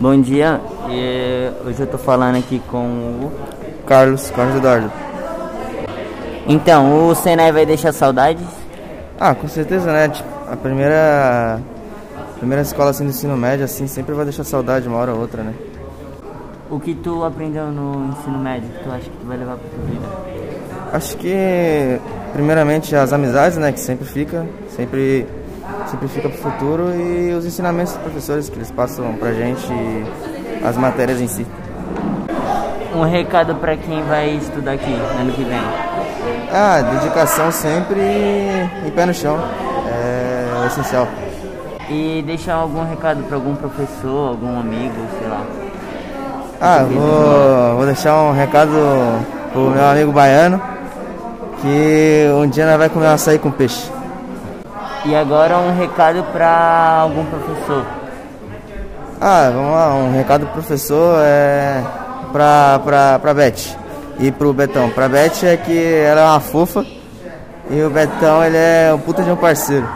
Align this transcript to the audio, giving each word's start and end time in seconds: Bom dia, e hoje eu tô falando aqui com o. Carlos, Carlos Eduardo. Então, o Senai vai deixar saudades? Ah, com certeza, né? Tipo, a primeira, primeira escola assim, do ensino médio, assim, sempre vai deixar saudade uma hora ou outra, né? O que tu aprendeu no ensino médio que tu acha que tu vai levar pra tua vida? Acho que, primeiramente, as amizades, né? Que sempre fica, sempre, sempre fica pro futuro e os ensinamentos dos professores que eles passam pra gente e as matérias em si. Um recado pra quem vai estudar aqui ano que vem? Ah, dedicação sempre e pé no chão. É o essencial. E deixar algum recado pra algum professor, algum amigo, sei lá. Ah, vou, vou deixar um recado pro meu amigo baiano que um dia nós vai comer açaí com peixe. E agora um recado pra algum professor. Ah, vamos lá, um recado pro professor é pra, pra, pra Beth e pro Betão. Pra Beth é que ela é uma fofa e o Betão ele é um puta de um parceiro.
Bom 0.00 0.18
dia, 0.18 0.58
e 0.88 1.50
hoje 1.62 1.80
eu 1.80 1.86
tô 1.86 1.98
falando 1.98 2.38
aqui 2.38 2.58
com 2.70 2.86
o. 2.86 3.32
Carlos, 3.84 4.30
Carlos 4.30 4.56
Eduardo. 4.56 4.90
Então, 6.48 7.06
o 7.06 7.14
Senai 7.14 7.52
vai 7.52 7.66
deixar 7.66 7.92
saudades? 7.92 8.46
Ah, 9.20 9.34
com 9.34 9.46
certeza, 9.46 9.92
né? 9.92 10.08
Tipo, 10.08 10.26
a 10.50 10.56
primeira, 10.56 11.60
primeira 12.38 12.62
escola 12.62 12.88
assim, 12.88 13.04
do 13.04 13.10
ensino 13.10 13.36
médio, 13.36 13.66
assim, 13.66 13.86
sempre 13.86 14.14
vai 14.14 14.24
deixar 14.24 14.42
saudade 14.42 14.88
uma 14.88 14.96
hora 14.96 15.12
ou 15.12 15.20
outra, 15.20 15.42
né? 15.42 15.52
O 16.70 16.80
que 16.80 16.94
tu 16.94 17.22
aprendeu 17.22 17.66
no 17.66 18.08
ensino 18.08 18.38
médio 18.38 18.70
que 18.70 18.82
tu 18.82 18.90
acha 18.90 19.04
que 19.04 19.18
tu 19.18 19.26
vai 19.26 19.36
levar 19.36 19.58
pra 19.58 19.68
tua 19.68 19.84
vida? 19.84 20.06
Acho 20.94 21.14
que, 21.18 22.00
primeiramente, 22.32 22.96
as 22.96 23.12
amizades, 23.12 23.58
né? 23.58 23.70
Que 23.70 23.80
sempre 23.80 24.06
fica, 24.06 24.46
sempre, 24.74 25.26
sempre 25.86 26.08
fica 26.08 26.28
pro 26.28 26.38
futuro 26.38 26.94
e 26.94 27.32
os 27.32 27.44
ensinamentos 27.44 27.92
dos 27.92 28.02
professores 28.02 28.48
que 28.48 28.56
eles 28.56 28.70
passam 28.70 29.12
pra 29.14 29.32
gente 29.32 29.66
e 29.72 30.64
as 30.64 30.76
matérias 30.76 31.20
em 31.20 31.26
si. 31.26 31.46
Um 32.94 33.02
recado 33.02 33.54
pra 33.54 33.76
quem 33.76 34.02
vai 34.04 34.30
estudar 34.30 34.72
aqui 34.72 34.92
ano 34.92 35.32
que 35.32 35.44
vem? 35.44 35.60
Ah, 36.52 36.80
dedicação 36.82 37.52
sempre 37.52 38.00
e 38.00 38.90
pé 38.94 39.06
no 39.06 39.14
chão. 39.14 39.38
É 39.86 40.62
o 40.62 40.66
essencial. 40.66 41.06
E 41.88 42.22
deixar 42.26 42.54
algum 42.54 42.88
recado 42.88 43.22
pra 43.24 43.36
algum 43.36 43.54
professor, 43.54 44.28
algum 44.28 44.58
amigo, 44.58 44.94
sei 45.18 45.28
lá. 45.28 45.42
Ah, 46.60 46.84
vou, 46.84 47.76
vou 47.76 47.86
deixar 47.86 48.14
um 48.22 48.32
recado 48.32 48.70
pro 49.52 49.70
meu 49.70 49.84
amigo 49.84 50.12
baiano 50.12 50.60
que 51.60 52.26
um 52.34 52.48
dia 52.48 52.66
nós 52.66 52.78
vai 52.78 52.88
comer 52.88 53.06
açaí 53.06 53.38
com 53.38 53.50
peixe. 53.50 53.90
E 55.04 55.14
agora 55.14 55.58
um 55.58 55.78
recado 55.78 56.22
pra 56.32 56.98
algum 57.02 57.24
professor. 57.24 57.86
Ah, 59.20 59.50
vamos 59.52 59.72
lá, 59.72 59.94
um 59.94 60.12
recado 60.12 60.46
pro 60.46 60.54
professor 60.54 61.18
é 61.22 61.82
pra, 62.32 62.80
pra, 62.84 63.18
pra 63.18 63.34
Beth 63.34 63.76
e 64.18 64.30
pro 64.30 64.52
Betão. 64.52 64.90
Pra 64.90 65.08
Beth 65.08 65.44
é 65.44 65.56
que 65.56 65.94
ela 66.04 66.20
é 66.20 66.24
uma 66.24 66.40
fofa 66.40 66.84
e 67.70 67.82
o 67.82 67.90
Betão 67.90 68.44
ele 68.44 68.56
é 68.56 68.92
um 68.94 68.98
puta 68.98 69.22
de 69.22 69.30
um 69.30 69.36
parceiro. 69.36 69.88